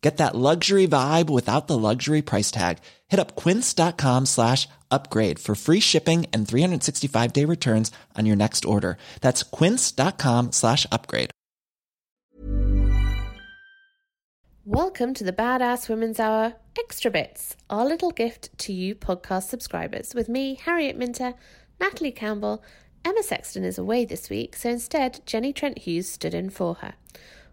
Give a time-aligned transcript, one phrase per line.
[0.00, 2.78] Get that luxury vibe without the luxury price tag.
[3.08, 8.64] Hit up quince.com slash upgrade for free shipping and 365 day returns on your next
[8.64, 8.96] order.
[9.20, 11.30] That's quince.com slash upgrade.
[14.66, 20.14] Welcome to the Badass Women's Hour Extra Bits, our little gift to you podcast subscribers.
[20.14, 21.34] With me, Harriet Minter,
[21.80, 22.62] Natalie Campbell,
[23.04, 26.94] Emma Sexton is away this week, so instead, Jenny Trent Hughes stood in for her.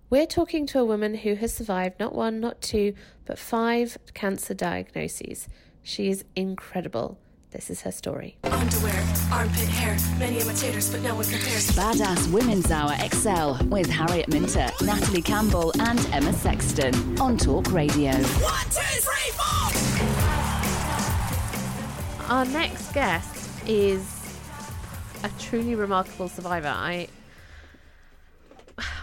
[0.10, 2.94] We're talking to a woman who has survived not one, not two,
[3.26, 5.50] but five cancer diagnoses.
[5.84, 7.20] She is incredible.
[7.52, 8.38] This is her story.
[8.46, 11.68] Underwear, armpit hair, many imitators, but no one compares.
[11.72, 18.12] Badass Women's Hour XL with Harriet Minter, Natalie Campbell, and Emma Sexton on Talk Radio.
[18.14, 19.74] One, two, three, four!
[22.34, 24.10] Our next guest is
[25.26, 26.70] a truly remarkable survivor.
[26.74, 27.10] I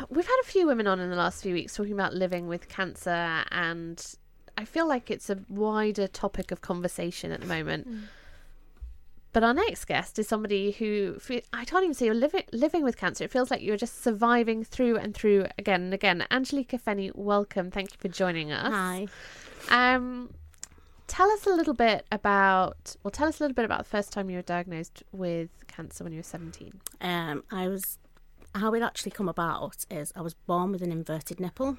[0.08, 2.68] we've had a few women on in the last few weeks talking about living with
[2.68, 4.16] cancer and
[4.56, 7.88] I feel like it's a wider topic of conversation at the moment.
[9.32, 11.18] But our next guest is somebody who
[11.52, 13.24] I can't even say you're living living with cancer.
[13.24, 16.24] It feels like you're just surviving through and through again and again.
[16.30, 17.72] Angelica Fenny, welcome.
[17.72, 18.72] Thank you for joining us.
[18.72, 19.08] Hi.
[19.70, 20.32] Um,
[21.08, 22.94] tell us a little bit about.
[23.02, 26.04] Well, tell us a little bit about the first time you were diagnosed with cancer
[26.04, 26.80] when you were seventeen.
[27.00, 27.98] Um, I was.
[28.54, 31.76] How it actually come about is I was born with an inverted nipple.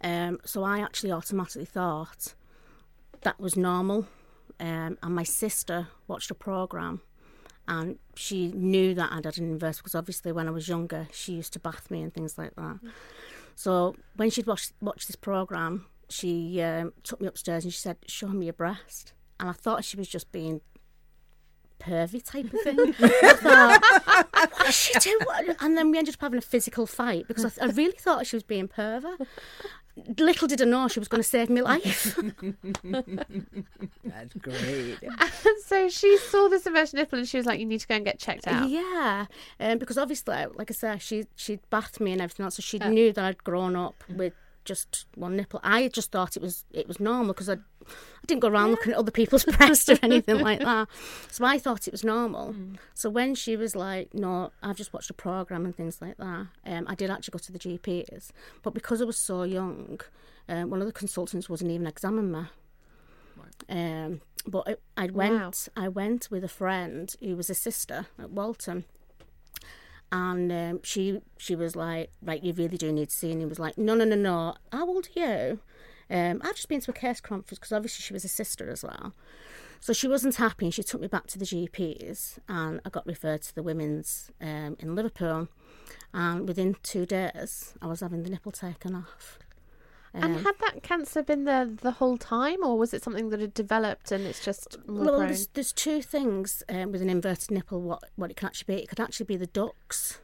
[0.00, 2.34] Um, so I actually automatically thought
[3.22, 4.06] that was normal.
[4.60, 7.00] Um, and my sister watched a program,
[7.66, 11.34] and she knew that I'd had an inverted because obviously when I was younger, she
[11.34, 12.78] used to bath me and things like that.
[13.54, 17.98] So when she'd watched watched this program, she um, took me upstairs and she said,
[18.06, 20.60] "Show me your breast." And I thought she was just being
[21.78, 22.94] pervy type of thing.
[23.00, 25.56] I thought, what is she doing?
[25.60, 28.36] And then we ended up having a physical fight because I, I really thought she
[28.36, 29.26] was being pervy.
[30.16, 32.16] Little did I know she was going to save my life.
[32.84, 34.98] That's great.
[35.02, 37.96] And so she saw this inverted nipple and she was like, "You need to go
[37.96, 39.26] and get checked out." Yeah,
[39.58, 42.78] um, because obviously, like I said, she she bathed me and everything else, so she
[42.78, 45.60] knew that I'd grown up with just one nipple.
[45.62, 48.92] I just thought it was it was normal because I I didn't go around looking
[48.92, 50.88] at other people's breasts or anything like that.
[51.30, 52.54] So I thought it was normal.
[52.94, 56.46] So when she was like, "No, I've just watched a program and things like that,"
[56.66, 58.30] um, I did actually go to the GPs,
[58.62, 60.00] but because I was so young,
[60.48, 62.44] um, one of the consultants wasn't even examining me.
[63.68, 65.68] Um, but it, I went.
[65.76, 68.84] I went with a friend who was a sister at Walton,
[70.10, 73.46] and um, she she was like, "Right, you really do need to see." And he
[73.46, 74.54] was like, "No, no, no, no.
[74.72, 75.60] How old are you?"
[76.10, 78.82] Um, I've just been to a case conference because obviously she was a sister as
[78.82, 79.12] well.
[79.80, 83.06] So she wasn't happy, and she took me back to the GPs, and I got
[83.06, 85.48] referred to the women's um, in Liverpool.
[86.12, 89.38] And within two days, I was having the nipple taken off.
[90.22, 93.54] And had that cancer been there the whole time, or was it something that had
[93.54, 95.26] developed and it's just more well, prone?
[95.26, 97.80] there's, there's two things um, with an inverted nipple.
[97.80, 98.82] What what it can actually be?
[98.82, 100.18] It could actually be the ducts.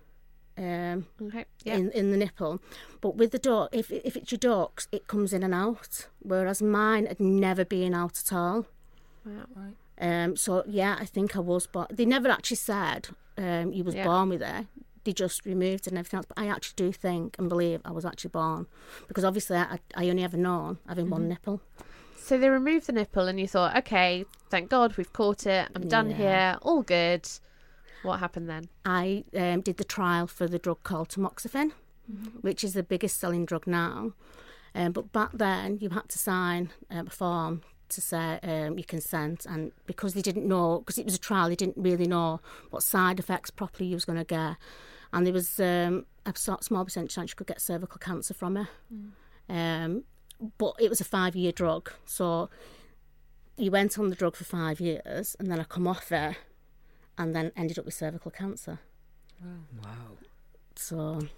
[0.56, 1.74] Um, Okay, yeah.
[1.74, 2.60] in, in the nipple,
[3.00, 6.06] but with the duct, if if it's your ducts, it comes in and out.
[6.20, 8.66] Whereas mine had never been out at all.
[9.26, 9.46] Wow.
[10.00, 13.94] Um, so yeah, I think I was, but they never actually said um, you was
[13.96, 14.04] Yeah.
[14.04, 14.66] born with it.
[15.04, 16.26] They just removed and everything else.
[16.26, 18.66] But I actually do think and believe I was actually born
[19.08, 21.12] because obviously I, I only ever known having Mm-hmm.
[21.12, 21.60] one nipple.
[22.16, 25.68] So they removed the nipple, and you thought, okay, thank God we've caught it.
[25.74, 26.16] I'm done Yeah.
[26.16, 26.58] here.
[26.62, 27.28] All good.
[28.02, 28.68] What happened then?
[28.84, 31.72] I um, did the trial for the drug called tamoxifen,
[32.40, 34.12] which is the biggest selling drug now.
[34.74, 38.84] Um, but back then, you had to sign um, a form to say um, your
[38.86, 42.40] consent, and because they didn't know, because it was a trial, they didn't really know
[42.70, 44.56] what side effects properly you was going to get,
[45.14, 48.66] and there was um, a small percentage chance you could get cervical cancer from it.
[49.48, 50.04] Um,
[50.58, 52.50] but it was a five-year drug, so
[53.56, 56.36] you went on the drug for five years, and then I come off it,
[57.16, 58.80] and then ended up with cervical cancer.
[59.82, 60.18] Wow.
[60.74, 61.28] So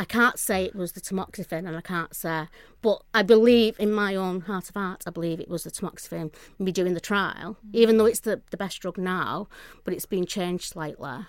[0.00, 2.46] I can't say it was the tamoxifen, and I can't say,
[2.80, 6.32] but I believe in my own heart of hearts, I believe it was the tamoxifen.
[6.58, 9.46] Me doing the trial, even though it's the, the best drug now,
[9.84, 11.26] but it's been changed slightly.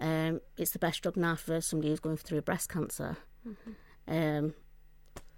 [0.00, 3.18] Um, it's the best drug now for somebody who's going through breast cancer.
[4.08, 4.54] Um,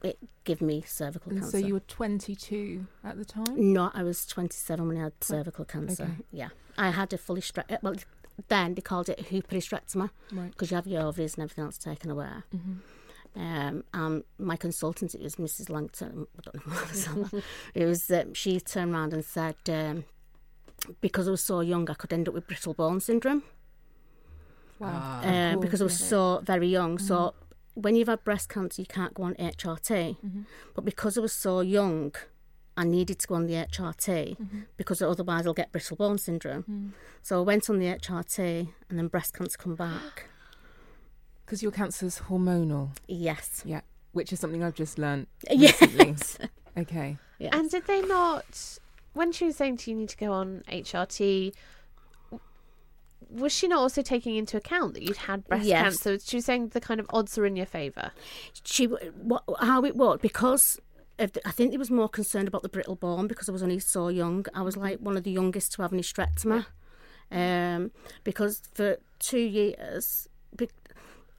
[0.02, 1.60] it gave me cervical And cancer.
[1.60, 3.72] so you were 22 at the time?
[3.74, 6.04] No, I was 27 when I had cervical cancer.
[6.04, 6.12] okay.
[6.32, 6.48] Yeah.
[6.78, 7.96] I had a fully stre- well,
[8.48, 10.50] then they called it a hyperhysterectomy Right.
[10.50, 12.28] because you have your ovaries and everything else taken away.
[13.36, 15.70] Um, um, my consultant, it was Mrs.
[15.70, 16.26] Langton.
[16.38, 17.42] I don't know what it was.
[17.74, 18.10] it was.
[18.10, 20.04] Um, she turned around and said, um,
[21.00, 23.42] because I was so young, I could end up with brittle bone syndrome
[24.78, 25.20] Wow.
[25.22, 26.06] um, course, because I was yeah.
[26.06, 26.98] so very young.
[26.98, 27.34] So
[27.74, 30.16] when you've had breast cancer, you can't go on HRT.
[30.74, 32.12] But because I was so young,
[32.76, 34.60] I needed to go on the HRT mm-hmm.
[34.76, 36.62] because otherwise I'll get brittle bone syndrome.
[36.62, 36.88] Mm-hmm.
[37.22, 40.26] So I went on the HRT, and then breast cancer come back.
[41.44, 42.90] Because your cancer's hormonal.
[43.08, 43.62] Yes.
[43.64, 43.80] Yeah.
[44.12, 46.38] Which is something I've just learned Yes.
[46.78, 47.16] Okay.
[47.40, 47.52] yes.
[47.52, 48.78] And did they not,
[49.14, 51.52] when she was saying to you, you need to go on HRT,
[53.30, 55.82] was she not also taking into account that you'd had breast Yes.
[55.82, 56.24] cancer?
[56.24, 58.12] She was saying the kind of odds are in your favour.
[58.62, 60.80] she what, how it worked because
[61.26, 63.78] the, I think they was more concerned about the brittle bone because I was only
[63.78, 64.46] so young.
[64.54, 66.66] I was like one of the youngest to have an hysterectomy,
[67.30, 67.90] um,
[68.24, 70.28] because for two years,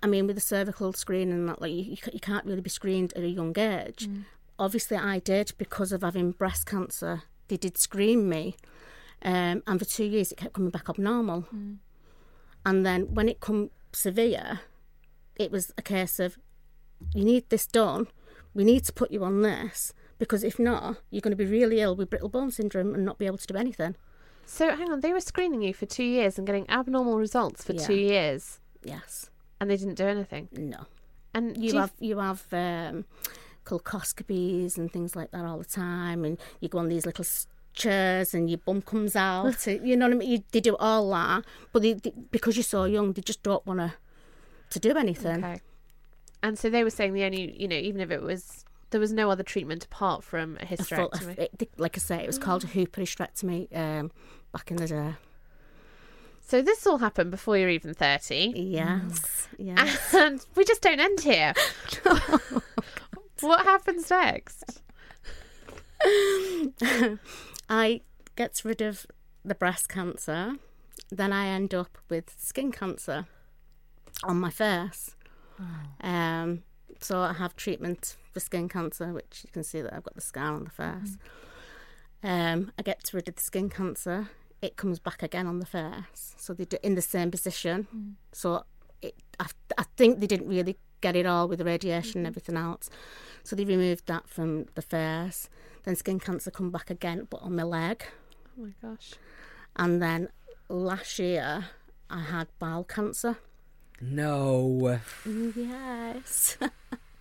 [0.04, 3.13] I mean, with the cervical screening and that, like you, you can't really be screened
[3.13, 4.10] at a young age.
[4.57, 7.24] Obviously, I did because of having breast cancer.
[7.48, 8.56] They did screen me,
[9.24, 11.45] um, and for two years it kept coming back abnormal.
[12.66, 14.62] And then when it come severe,
[15.36, 16.38] it was a case of
[17.13, 18.07] you need this done.
[18.53, 21.80] We need to put you on this because if not, you're going to be really
[21.81, 23.95] ill with brittle bone syndrome and not be able to do anything.
[24.45, 27.74] So hang on, they were screening you for two years and getting abnormal results for
[27.74, 27.86] Yeah.
[27.88, 29.30] two years, Yes.
[29.59, 30.50] and they didn't do anything.
[30.51, 30.86] No.
[31.33, 33.06] And You have you have um,
[33.65, 37.25] colposcopies and things like that all the time, and you go on these little
[37.74, 39.65] chairs and your bum comes out.
[39.68, 40.30] you know what I mean?
[40.31, 43.65] You, they do all that, but they, they, because you're so young, they just don't
[43.65, 43.94] want to
[44.71, 45.44] to do anything.
[45.44, 45.62] Okay.
[46.44, 49.12] And so they were saying the only, you know, even if it was, there was
[49.14, 51.38] no other treatment apart from a A full- a- hysterectomy.
[51.60, 54.12] it- like I say, it was called a hyperhysterectomy um,
[54.52, 55.14] back in the day.
[56.42, 58.54] so this all happened before you're even 30.
[58.56, 60.14] Yes, yes.
[60.14, 61.54] And we just don't end here.
[63.42, 64.82] what happens next?
[67.70, 68.02] I
[68.36, 69.06] get rid of
[69.46, 70.56] the breast cancer,
[71.12, 73.28] then I end up with skin cancer
[74.24, 75.16] on my face.
[76.02, 76.63] Um,
[77.00, 80.22] so I have treatment for skin cancer, which you can see that I've got the
[80.22, 81.18] scar on the face.
[82.24, 84.30] Um, I get rid of the skin cancer.
[84.62, 87.88] It comes back again on the face, so they do in the same position.
[88.31, 88.63] So
[89.02, 89.48] it, I,
[89.78, 92.90] I think they didn't really get it all with the radiation and everything else.
[93.44, 95.50] So they removed that from the face.
[95.84, 98.06] Then skin cancer come back again, but on my leg.
[98.56, 99.13] Oh my gosh.
[99.75, 100.30] And then
[100.69, 101.66] last year
[102.10, 103.38] I had bowel cancer.
[104.01, 105.00] No.
[105.25, 106.57] Yes.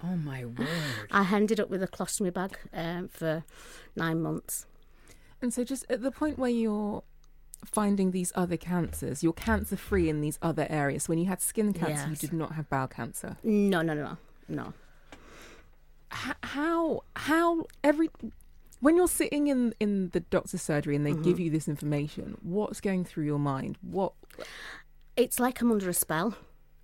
[0.03, 0.67] Oh my word.
[1.11, 3.45] I ended up with a colostomy bag um, for
[3.95, 4.65] nine months.
[5.43, 7.03] And so, just at the point where you're
[7.67, 11.07] finding these other cancers, you're cancer free in these other areas.
[11.07, 13.37] When you had skin cancer, you did not have bowel cancer.
[13.43, 14.17] No, no, no, no,
[14.49, 14.73] no.
[16.15, 18.09] H- how how every
[18.81, 21.43] when you're sitting in in the doctor's surgery and they give Mm-hmm.
[21.43, 23.77] you this information, what's going through your mind?
[23.83, 24.15] What
[25.15, 26.37] It's like I'm under a spell.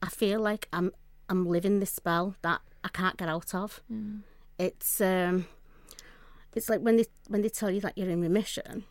[0.07, 0.93] I feel like I'm
[1.29, 3.83] I'm living this spell that I can't get out of.
[3.93, 4.21] Mm.
[4.59, 5.47] It's um,
[6.55, 8.85] it's like when they when they tell you that you're in remission,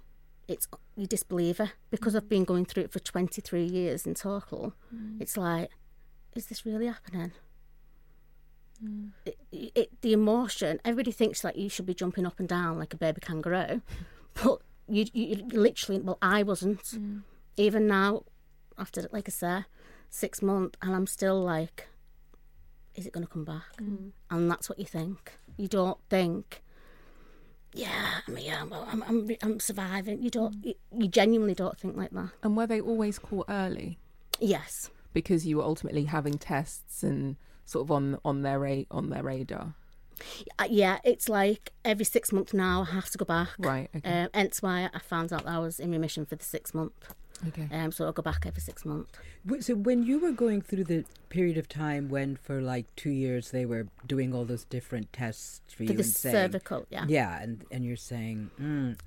[0.50, 0.68] it's
[0.98, 4.74] you disbelieve it because I've been going through it for 23 years in total.
[4.94, 5.22] Mm.
[5.22, 5.70] It's like,
[6.36, 7.32] is this really happening?
[8.84, 9.12] Mm.
[9.26, 12.94] It, it, the emotion, everybody thinks that you should be jumping up and down like
[12.94, 13.82] a baby kangaroo,
[14.34, 16.94] but you, you you literally, well, I wasn't.
[17.58, 18.24] Even now,
[18.78, 19.64] after, like I say,
[20.10, 21.88] six months, and I'm still like,
[22.96, 23.78] is it going to come back?
[23.82, 24.12] Mm.
[24.32, 25.34] And that's what you think.
[25.58, 26.62] You don't think,
[27.74, 30.22] yeah, I mean, yeah, well, I'm, I'm, I'm surviving.
[30.22, 30.66] You don't, mm.
[30.66, 32.30] you, you genuinely don't think like that.
[32.44, 33.98] and were they always caught early
[34.40, 34.90] Yes.
[35.14, 37.36] because you were ultimately having tests and
[37.66, 39.74] sort of on on their ra- on their radar,
[40.70, 43.50] yeah, it's like every six months now I have to go back.
[43.60, 43.90] right?
[43.96, 46.74] Okay, Um, hence why I found out that I was in remission for the six
[46.74, 47.14] month.
[47.50, 47.68] okay.
[47.72, 49.12] Um, so I'll go back every six months.
[49.60, 53.52] So when you were going through the period of time when for like two years
[53.52, 57.06] they were doing all those different tests for, For you the and saying, cervical, yeah.
[57.08, 58.98] yeah, and and you're saying, mm,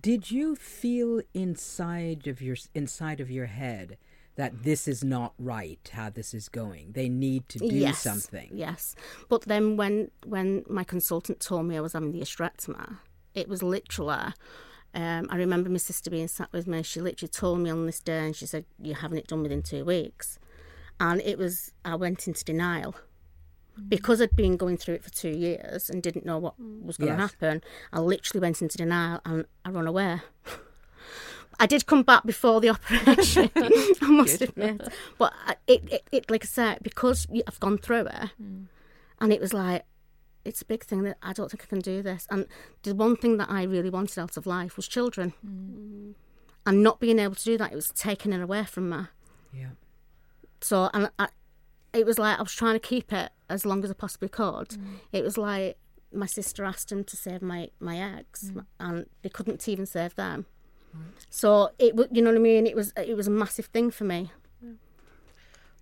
[0.00, 3.96] did you feel inside of your inside of your head
[4.38, 6.92] that this is not right how this is going.
[6.92, 8.48] They need to do yes, something.
[8.52, 8.94] Yes,
[9.28, 12.98] but then when when my consultant told me I was having the hysterectomy,
[13.34, 14.32] it was literally.
[14.94, 16.82] Um, I remember my sister being sat with me.
[16.84, 19.60] She literally told me on this day, and she said, "You're having it done within
[19.60, 20.38] two weeks."
[21.00, 22.94] And it was I went into denial
[23.88, 27.12] because I'd been going through it for two years and didn't know what was going
[27.12, 27.60] to happen.
[27.92, 30.20] I literally went into denial and I run away.
[31.58, 34.80] I did come back before the operation, I must admit.
[35.18, 35.32] But
[35.66, 38.64] it, it, it, like I said, because I've gone through it, hmm.
[39.20, 39.84] and it was like,
[40.44, 42.26] it's a big thing that I don't think I can do this.
[42.30, 42.46] And
[42.82, 45.34] the one thing that I really wanted out of life was children.
[45.44, 46.12] Hmm.
[46.64, 48.98] And not being able to do that, it was taking it away from me.
[49.52, 49.70] Yeah.
[50.60, 51.28] So, and I,
[51.92, 54.72] it was like I was trying to keep it as long as I possibly could.
[54.72, 54.94] Hmm.
[55.12, 55.78] It was like
[56.12, 60.46] my sister asked him to save my, my eggs, and they couldn't even save them.
[61.30, 62.66] So it, wa- you know what I mean.
[62.66, 64.30] It was it was a massive thing for me.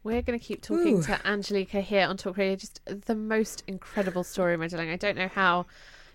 [0.03, 1.03] We're going to keep talking Ooh.
[1.03, 2.55] to Angelica here on Talk Radio.
[2.55, 4.91] Just the most incredible story, my darling.
[4.91, 5.67] I don't know how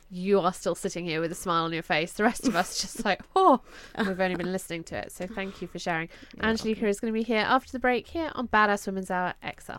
[0.09, 2.13] you are still sitting here with a smile on your face.
[2.13, 3.59] The rest of us just like, oh,
[3.97, 5.11] we've only been listening to it.
[5.11, 6.07] So thank you for sharing.
[6.41, 9.73] Angelica is going to be here after the break here on Badass Women's Hour XL.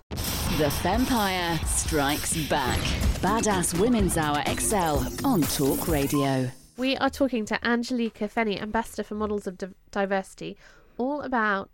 [0.58, 2.80] The Vampire strikes back.
[3.20, 6.50] Badass Women's Hour XL on Talk Radio.
[6.76, 10.56] We are talking to Angelica Fenny, Ambassador for Models of Div- Diversity,
[10.96, 11.70] all about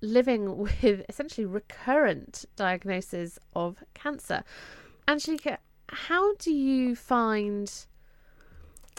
[0.00, 4.42] living with essentially recurrent diagnosis of cancer.
[5.06, 5.58] Angelica,
[5.90, 7.86] how do you find,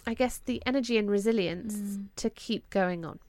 [0.05, 3.19] I guess, the energy and resilience to keep going on?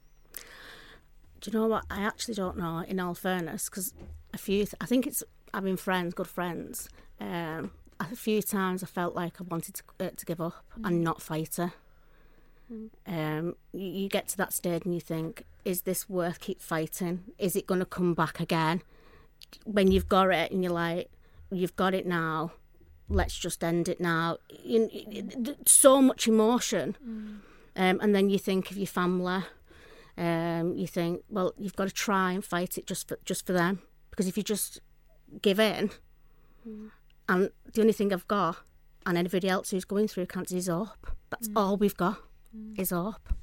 [1.41, 1.85] Do you know what?
[1.89, 2.83] I actually don't know.
[2.87, 3.93] In all fairness, because
[4.31, 5.23] a few, th- I think it's
[5.53, 6.87] having friends, good friends.
[7.19, 11.03] Um, a few times I felt like I wanted to, uh, to give up and
[11.03, 11.73] not fight her.
[13.07, 17.23] Um, you, you get to that stage and you think, is this worth keep fighting?
[17.37, 18.81] Is it going to come back again?
[19.65, 21.09] When you've got it and you're like,
[21.51, 22.53] you've got it now,
[23.09, 24.37] let's just end it now.
[24.63, 24.89] You,
[25.65, 26.95] so much emotion.
[27.75, 29.43] Um, and then you think of your family.
[30.17, 33.53] Um, you think, well, you've got to try and fight it just for just for
[33.53, 34.81] them, because if you just
[35.41, 35.89] give in,
[37.29, 38.57] and the only thing I've got,
[39.05, 41.15] and anybody else who's going through cancer is up.
[41.29, 42.17] That's all we've got,
[42.77, 43.33] is up.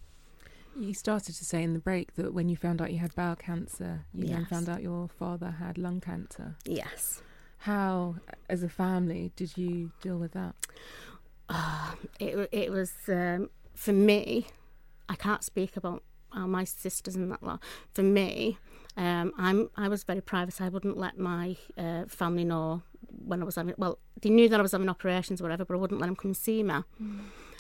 [0.78, 3.34] You started to say in the break that when you found out you had bowel
[3.36, 6.54] cancer, you then found out your father had lung cancer.
[6.64, 7.20] Yes,
[7.58, 8.16] How,
[8.48, 10.54] as a family, did you deal with that?
[12.20, 14.46] it it was um, for me.
[15.08, 16.02] I can't speak about
[16.34, 17.60] my sisters and that lot.
[17.94, 18.58] For me,
[18.96, 20.60] um, I'm I was very private.
[20.60, 22.82] I wouldn't let my uh, family know
[23.24, 23.74] when I was having.
[23.78, 26.16] Well, they knew that I was having operations or whatever, but I wouldn't let them
[26.16, 26.74] come and see me.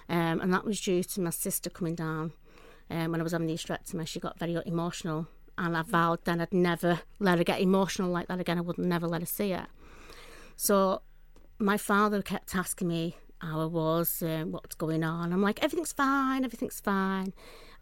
[0.08, 2.32] Um, and that was due to my sister coming down
[2.90, 4.06] um, when I was having the hysterectomy.
[4.06, 8.28] She got very emotional, and I vowed then I'd never let her get emotional like
[8.28, 8.58] that again.
[8.58, 9.66] I would never let her see it.
[10.56, 11.02] So
[11.58, 15.32] my father kept asking me how I was, um, what's going on.
[15.32, 17.32] I'm like, everything's fine, everything's fine.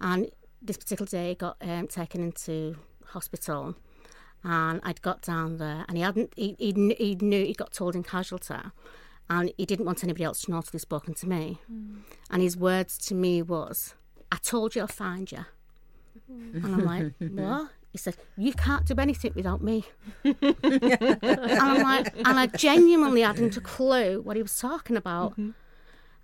[0.00, 0.30] And
[0.60, 3.76] this particular day, got um, taken into hospital,
[4.42, 7.94] and I'd got down there, and he hadn't, he, he, he knew, he got told
[7.94, 8.54] in casualty,
[9.28, 11.58] and he didn't want anybody else to know till he'd spoken to me.
[11.66, 11.98] Hmm.
[12.30, 13.94] And his words to me was,
[14.30, 15.44] I told you I'll find you.
[16.30, 16.64] Hmm.
[16.64, 17.70] And I'm like, what?
[17.92, 19.84] He said, you can't do anything without me.
[20.22, 25.32] and I'm like, and I genuinely hadn't a clue what he was talking about.
[25.32, 25.50] Mm-hmm.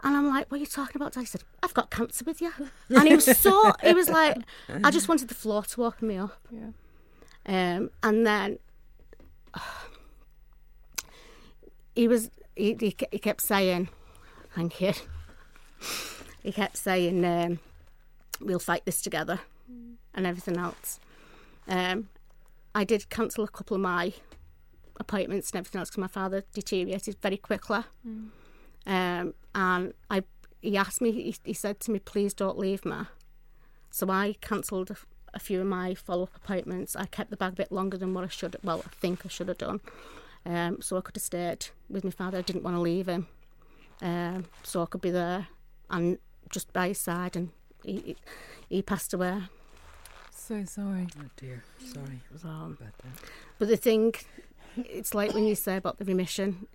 [0.05, 1.13] And I'm like, what are you talking about?
[1.13, 1.21] Dad?
[1.21, 2.53] He said, I've got cancer with you.
[2.91, 4.37] And he was so, it was like,
[4.85, 6.47] I just wanted the floor to open me up.
[6.51, 6.73] Yeah.
[7.47, 8.59] Um, and then
[11.95, 13.89] he was, he, he, he kept saying,
[14.55, 14.93] thank you.
[16.43, 17.59] He kept saying, um,
[18.41, 19.41] we'll fight this together
[20.15, 21.01] and everything else.
[21.69, 22.09] Um,
[22.75, 24.13] I did cancel a couple of my
[24.99, 27.81] appointments and everything else because my father deteriorated very quickly.
[28.87, 30.23] Um, and I,
[30.61, 32.97] he asked me, he, he said to me, please don't leave me.
[33.91, 34.97] So I cancelled a,
[35.35, 36.97] a few of my follow up appointments.
[36.97, 39.29] I kept the bag a bit longer than what I should, well, I think I
[39.29, 39.81] should have done.
[40.45, 42.39] Um, so I could have stayed with my father.
[42.39, 43.29] I didn't want to leave him.
[44.01, 45.47] Um, so I could be there
[45.89, 46.19] and
[46.51, 47.37] just by his side.
[47.37, 47.51] And
[47.85, 48.17] he, he,
[48.69, 49.43] he passed away.
[50.31, 51.07] So sorry.
[51.21, 51.63] Oh dear.
[51.79, 53.13] Sorry So, about that.
[53.59, 54.15] But the thing,
[54.77, 56.67] it's like when you say about the remission,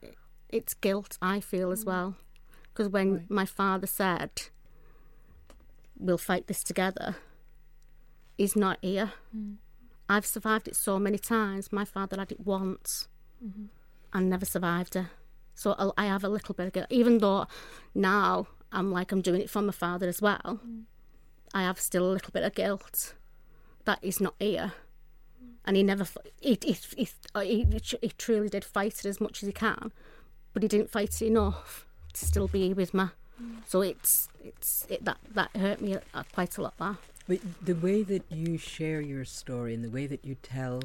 [0.50, 2.16] it's guilt, I feel as well.
[2.74, 4.32] Because when my father said,
[6.00, 7.18] we'll fight this together,
[8.38, 9.12] he's not here.
[10.08, 11.74] I've survived it so many times.
[11.74, 13.10] My father had it once
[13.44, 13.66] Mm-hmm.
[14.14, 15.10] and never survived her.
[15.54, 16.88] So I- I have a little bit of guilt.
[16.90, 17.46] Even though
[17.94, 20.84] now I'm like, I'm doing it for my father as well, mm.
[21.54, 23.14] I have still a little bit of guilt
[23.86, 24.74] that he's not here
[25.68, 27.68] and he never f- he he, he, uh, he,
[28.02, 29.92] he truly did fight it as much as he can,
[30.54, 33.04] but he didn't fight it enough to still be with me.
[33.42, 33.58] Mm.
[33.68, 36.78] So it's it's it, that that hurt me uh, quite a lot.
[36.78, 36.96] That
[37.28, 40.84] But the way that you share your story and the way that you tell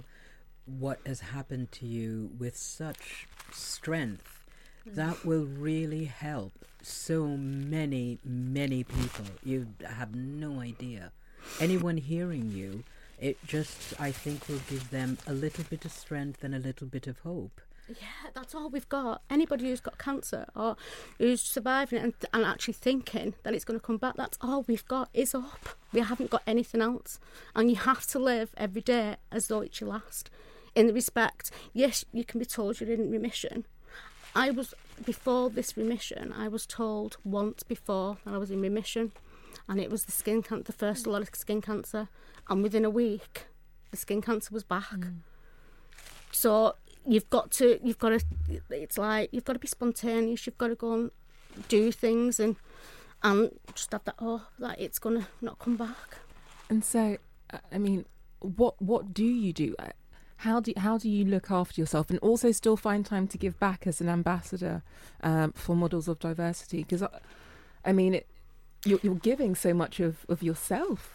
[0.66, 4.44] what has happened to you with such strength,
[4.86, 6.52] that will really help
[6.82, 9.26] so many, many people.
[9.44, 11.12] You have no idea.
[11.60, 12.84] Anyone hearing you,
[13.20, 16.86] it just, I think, will give them a little bit of strength and a little
[16.86, 17.60] bit of hope.
[17.88, 19.22] Yeah, that's all we've got.
[19.28, 20.76] Anybody who's got cancer or
[21.18, 24.62] who's surviving it and, and actually thinking that it's going to come back, that's all
[24.62, 25.68] we've got is up.
[25.92, 27.18] We haven't got anything else.
[27.54, 30.30] And you have to live every day as though it's your last.
[30.74, 33.66] In the respect, yes, you can be told you're in remission.
[34.34, 34.72] I was,
[35.04, 39.12] before this remission, I was told once before that I was in remission.
[39.68, 42.08] And it was the skin cancer, the first lot of skin cancer.
[42.48, 43.46] And within a week,
[43.90, 44.90] the skin cancer was back.
[44.90, 45.18] Hmm.
[46.32, 46.76] So
[47.06, 48.24] you've got to you've got to
[48.70, 51.10] it's like you've got to be spontaneous you've got to go and
[51.68, 52.54] do things and
[53.24, 56.20] and just have that hope that it's gonna not come back
[56.72, 57.18] And so,
[57.70, 58.06] I mean,
[58.40, 59.76] what what do you do?
[60.42, 63.60] How do how do you look after yourself and also still find time to give
[63.60, 64.82] back as an ambassador
[65.22, 66.78] um, for models of diversity?
[66.78, 67.08] Because I,
[67.84, 68.26] I mean, it,
[68.84, 71.12] you're, you're giving so much of, of yourself.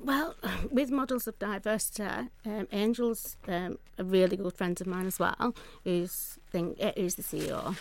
[0.00, 0.36] well
[0.70, 2.04] with models of diversity
[2.46, 5.52] um, angel's um, a really good friend of mine as well
[5.82, 7.76] who's think uh, who's the ceo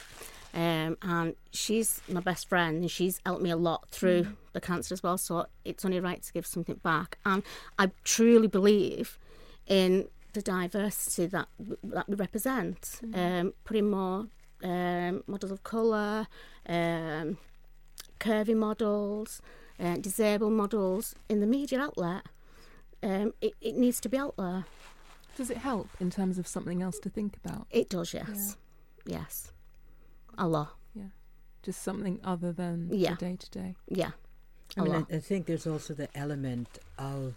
[0.56, 4.96] um, and she's my best friend and she's helped me a lot through the cancer
[4.96, 7.44] as well so it's only right to give something back and
[7.78, 9.20] i truly believe
[9.68, 11.48] in the diversity that
[11.84, 13.00] that we represent.
[13.14, 14.28] Um, putting more
[14.64, 16.28] um, models of colour
[16.68, 17.38] um,
[18.20, 19.42] curvy models
[19.80, 22.24] uh, disabled models in the media outlet
[23.04, 24.66] um, it, it needs to be out there.
[25.38, 27.68] Does it help in terms of something else to think about?
[27.70, 28.58] it does yes.
[29.06, 29.52] Yes.
[30.38, 30.74] A lot.
[30.96, 31.12] Yeah,
[31.64, 33.16] just something other than Yeah.
[33.16, 33.76] day to day.
[33.88, 34.12] yeah
[34.76, 35.06] I a mean, lot.
[35.12, 37.36] I, I think there's also the element of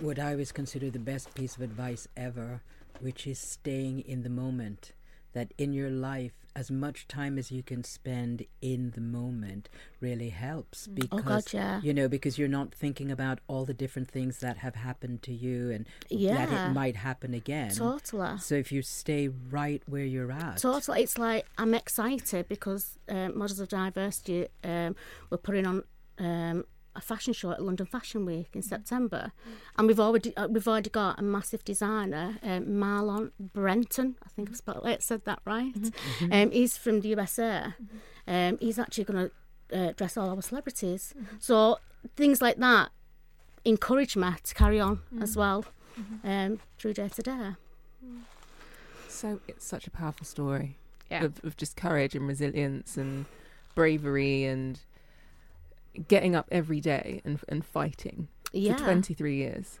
[0.00, 2.62] what I always consider the best piece of advice ever,
[3.00, 4.92] which is staying in the moment.
[5.32, 9.68] That in your life, as much time as you can spend in the moment
[10.00, 11.80] really helps Oh, because God, yeah.
[11.82, 15.32] you know because you're not thinking about all the different things that have happened to
[15.32, 16.46] you and yeah.
[16.46, 17.72] that it might happen again.
[17.74, 18.38] Totally.
[18.38, 21.02] So if you stay right where you're at, Totally.
[21.02, 24.94] It's like I'm excited because um, Models of Diversity um,
[25.30, 25.82] we're putting on
[26.18, 26.64] um,
[26.96, 29.32] a fashion show at London Fashion Week in September,
[29.76, 34.16] and we've already uh, we've already got a massive designer, um, Marlon Brenton.
[34.24, 35.74] I think I've spelled it, said that right.
[36.30, 37.74] Um, he's from the USA.
[38.28, 39.30] Um, he's actually going
[39.70, 41.14] to uh, dress all our celebrities.
[41.40, 41.78] So
[42.16, 42.90] things like that
[43.64, 45.64] encourage me to carry on as well
[46.22, 47.50] um, through day to day.
[49.08, 50.76] So it's such a powerful story
[51.10, 51.24] Yeah.
[51.24, 53.26] of, of just courage and resilience and
[53.74, 54.78] bravery and
[56.08, 58.76] getting up every day and and fighting Yeah.
[58.76, 59.78] for 23 years.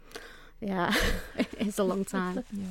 [0.60, 0.94] Yeah,
[1.58, 2.44] it's a long time.
[2.52, 2.66] Yeah.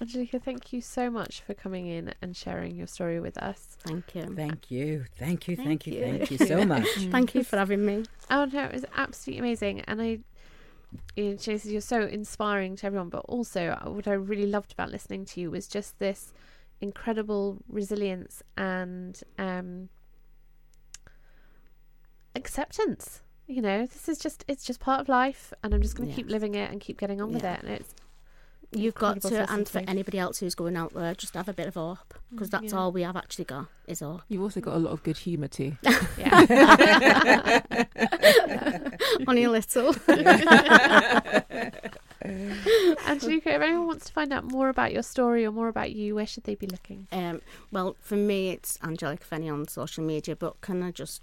[0.00, 3.78] Angelica, thank you so much for coming in and sharing your story with us.
[3.80, 4.34] Thank you.
[4.36, 6.00] thank you, thank you, thank, Thank you, you.
[6.02, 6.86] thank you so much.
[7.10, 8.04] Thank you for having me.
[8.30, 10.18] Oh no, it was absolutely amazing, and I,
[11.16, 13.08] you know, Jason, you're so inspiring to everyone.
[13.08, 16.32] But also, uh, what I really loved about listening to you was just this
[16.82, 19.88] incredible resilience and um,
[22.36, 23.20] acceptance.
[23.46, 26.14] You know, this is just it's just part of life, and I'm just going to
[26.14, 27.54] keep living it and keep getting on with Yeah.
[27.54, 27.62] it.
[27.62, 27.94] And it's
[28.72, 31.52] You've got to, to and for anybody else who's going out there, just have a
[31.52, 32.78] bit of hope because that's yeah.
[32.78, 34.22] all we have actually got is hope.
[34.28, 35.76] You've also got a lot of good humour too.
[36.18, 37.62] yeah.
[39.28, 39.94] Only a little.
[43.06, 46.16] Angelica, if anyone wants to find out more about your story or more about you,
[46.16, 47.06] where should they be looking?
[47.12, 51.22] um, well, for me, it's Angelica Fenny on social media, but can I just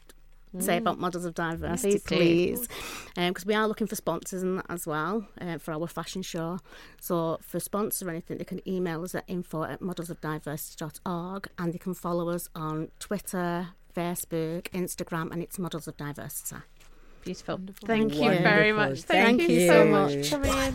[0.59, 2.15] say about models of diversity, Please do.
[2.15, 2.67] please?
[3.15, 6.59] Because we are looking for sponsors and that as well uh, for our fashion show.
[7.01, 11.77] So for sponsor or anything, they can email us at info at modelsofdiversity.org and they
[11.77, 16.61] can follow us on Twitter, Facebook, Instagram, and it's Models of Diversity.
[17.23, 17.55] Beautiful.
[17.55, 17.87] Wonderful.
[17.87, 18.43] Thank you Wonderful.
[18.43, 19.01] very much.
[19.03, 20.73] Thank, Thank you, so much for coming in.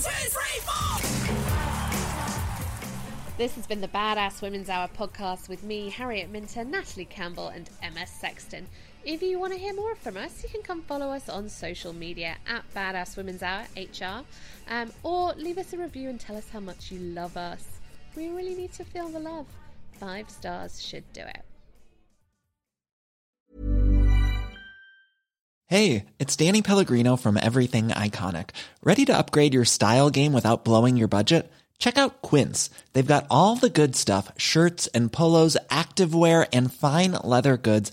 [3.37, 7.71] This has been the Badass Women's Hour podcast with me, Harriet Minter, Natalie Campbell, and
[7.81, 8.67] Emma Sexton.
[9.09, 11.95] If you want to hear more from us, you can come follow us on social
[11.95, 14.23] media at Badass Women's Hour HR,
[14.69, 17.65] um, or leave us a review and tell us how much you love us.
[18.15, 19.47] We really need to feel the love.
[19.93, 21.43] Five stars should do it.
[25.69, 28.51] Hey, it's Danny Pellegrino from Everything Iconic.
[28.83, 31.51] Ready to upgrade your style game without blowing your budget?
[31.79, 32.71] Check out Quince.
[32.93, 37.93] They've got all the good stuff shirts and polos, activewear, and fine leather goods,